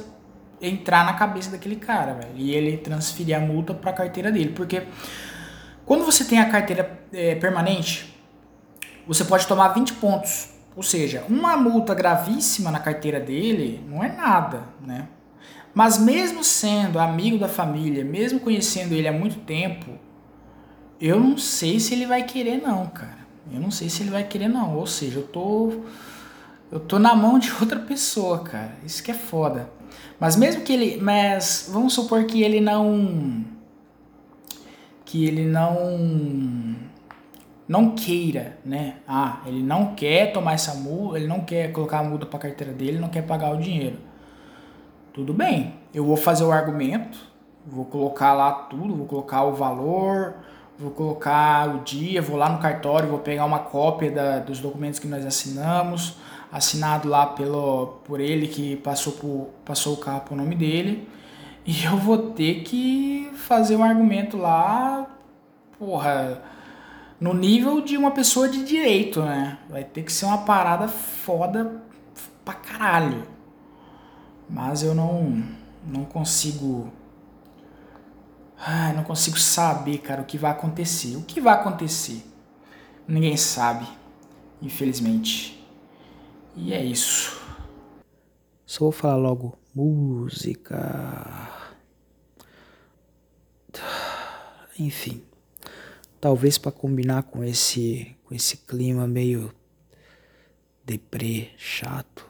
[0.61, 2.33] entrar na cabeça daquele cara, velho.
[2.35, 4.51] E ele transferir a multa pra carteira dele.
[4.51, 4.83] Porque
[5.85, 8.15] quando você tem a carteira é, permanente,
[9.07, 10.51] você pode tomar 20 pontos.
[10.75, 15.09] Ou seja, uma multa gravíssima na carteira dele não é nada, né?
[15.73, 19.93] Mas mesmo sendo amigo da família, mesmo conhecendo ele há muito tempo,
[21.01, 23.27] eu não sei se ele vai querer não, cara.
[23.53, 24.77] Eu não sei se ele vai querer não.
[24.77, 25.83] Ou seja, eu tô
[26.71, 28.77] eu tô na mão de outra pessoa, cara.
[28.85, 29.71] Isso que é foda.
[30.19, 33.45] Mas mesmo que ele, mas vamos supor que ele não
[35.05, 36.77] que ele não
[37.69, 38.97] não queira, né?
[39.07, 42.73] Ah, ele não quer tomar essa multa, ele não quer colocar a multa para carteira
[42.73, 43.99] dele, não quer pagar o dinheiro.
[45.13, 47.19] Tudo bem, eu vou fazer o argumento,
[47.67, 50.35] vou colocar lá tudo, vou colocar o valor,
[50.79, 54.99] vou colocar o dia, vou lá no cartório, vou pegar uma cópia da, dos documentos
[54.99, 56.17] que nós assinamos,
[56.51, 61.09] assinado lá pelo, por ele, que passou, por, passou o carro pro nome dele.
[61.65, 65.07] E eu vou ter que fazer um argumento lá,
[65.79, 66.43] porra,
[67.21, 69.59] no nível de uma pessoa de direito, né?
[69.69, 71.83] Vai ter que ser uma parada foda
[72.45, 73.27] pra caralho.
[74.49, 75.43] Mas eu não,
[75.87, 76.93] não consigo.
[78.59, 81.17] Ai, não consigo saber, cara, o que vai acontecer.
[81.17, 82.25] O que vai acontecer?
[83.07, 83.87] Ninguém sabe,
[84.63, 85.56] infelizmente.
[86.57, 87.39] E é isso.
[88.65, 91.53] Só vou falar logo música.
[94.79, 95.23] Enfim,
[96.21, 99.55] talvez para combinar com esse com esse clima meio
[100.85, 102.29] deprê, chato,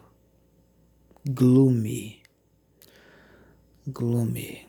[1.25, 2.21] gloomy,
[3.87, 4.67] gloomy.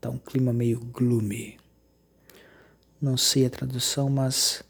[0.00, 1.58] Tá um clima meio gloomy.
[3.00, 4.62] Não sei a tradução, mas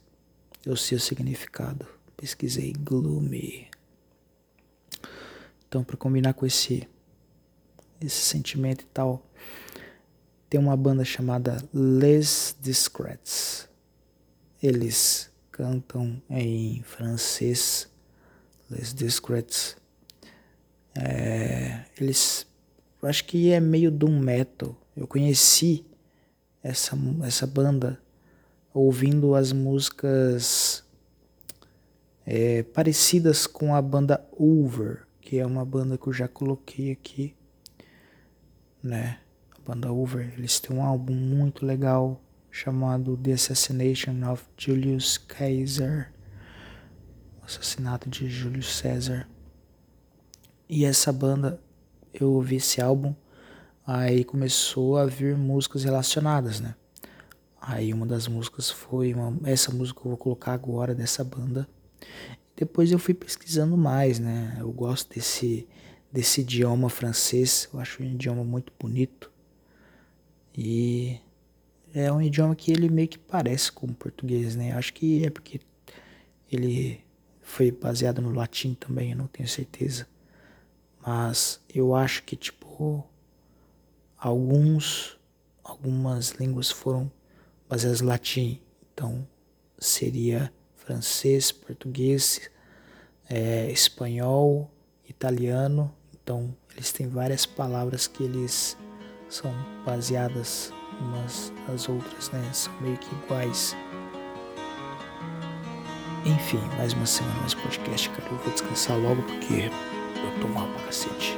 [0.64, 1.97] eu sei o significado.
[2.18, 3.68] Pesquisei gloomy.
[5.66, 6.86] Então, para combinar com esse
[8.00, 9.24] esse sentimento e tal,
[10.48, 13.68] tem uma banda chamada Les Discrets.
[14.62, 17.88] Eles cantam em francês,
[18.70, 19.76] Les Discrets.
[20.94, 22.46] É, eles,
[23.02, 24.76] acho que é meio doom metal.
[24.96, 25.84] Eu conheci
[26.62, 28.00] essa, essa banda
[28.72, 30.84] ouvindo as músicas
[32.30, 37.34] é, parecidas com a banda Over, que é uma banda que eu já coloquei aqui,
[38.82, 39.18] né?
[39.66, 42.20] banda Over, eles têm um álbum muito legal
[42.50, 46.12] chamado The Assassination of Julius Caesar.
[47.40, 49.26] O assassinato de Júlio César.
[50.68, 51.58] E essa banda,
[52.12, 53.14] eu ouvi esse álbum,
[53.86, 56.74] aí começou a vir músicas relacionadas, né?
[57.58, 61.66] Aí uma das músicas foi uma, essa música que eu vou colocar agora dessa banda.
[62.56, 64.56] Depois eu fui pesquisando mais, né?
[64.60, 65.66] Eu gosto desse
[66.10, 69.30] desse idioma francês, eu acho um idioma muito bonito.
[70.56, 71.20] E
[71.94, 74.72] é um idioma que ele meio que parece com o português, né?
[74.72, 75.60] Acho que é porque
[76.50, 77.04] ele
[77.42, 80.06] foi baseado no latim também, eu não tenho certeza.
[81.06, 83.06] Mas eu acho que tipo
[84.16, 85.18] alguns
[85.62, 87.10] algumas línguas foram
[87.68, 88.60] baseadas no latim,
[88.92, 89.26] então
[89.78, 90.52] seria
[90.88, 92.50] francês, português,
[93.28, 94.70] é, espanhol,
[95.06, 95.94] italiano.
[96.14, 98.74] Então eles têm várias palavras que eles
[99.28, 99.52] são
[99.84, 102.42] baseadas umas nas outras, né?
[102.54, 103.76] São meio que iguais.
[106.24, 108.30] Enfim, mais uma semana, mais podcast, cara.
[108.30, 109.70] Eu vou descansar logo porque
[110.16, 111.36] eu tô mal pra cacete.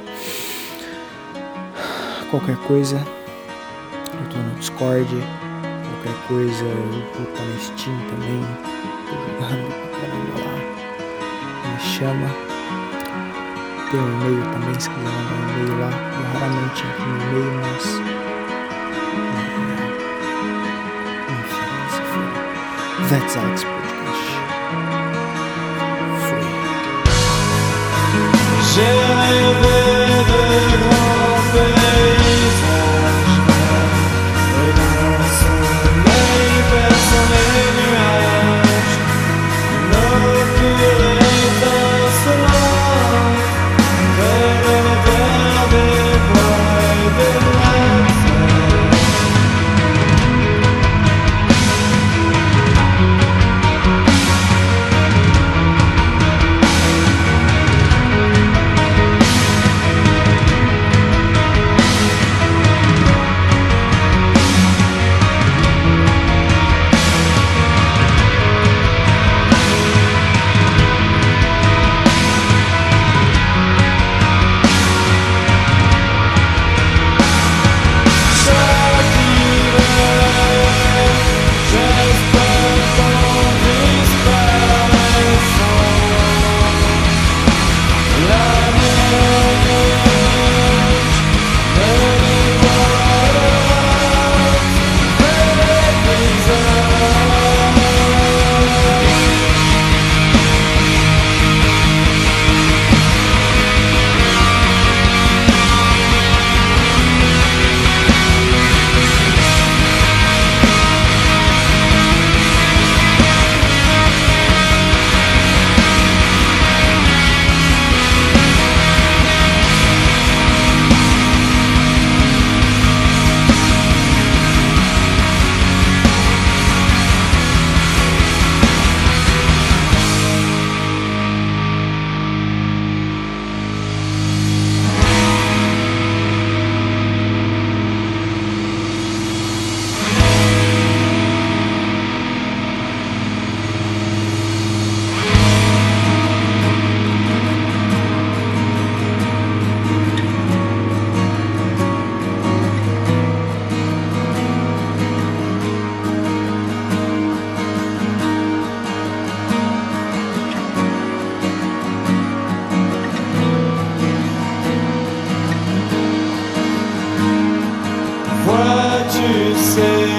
[2.29, 5.09] Qualquer coisa, eu tô no Discord.
[5.11, 8.90] Qualquer coisa, eu vou estar no Steam também.
[9.37, 9.47] Pra
[9.99, 10.55] caramba lá.
[11.67, 12.29] Me chama.
[13.91, 15.91] Tem um e-mail também, se quiser mandar um e-mail lá.
[16.13, 17.85] Eu raramente entro no e-mail, mas.
[21.29, 22.29] Enfim, se for.
[23.09, 24.29] That's Alex Podcast.
[26.29, 26.43] Foi.
[28.75, 29.20] rêvé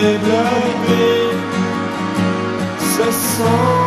[0.03, 1.31] développer,
[2.79, 3.82] ce sont